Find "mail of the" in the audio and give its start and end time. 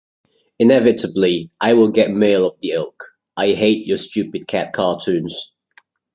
2.09-2.71